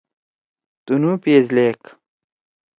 [0.85, 1.85] تُنُو پیس لیکھ۔